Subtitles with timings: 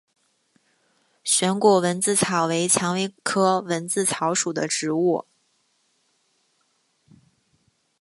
[1.23, 5.27] 旋果蚊子草为蔷薇科蚊子草属的植物。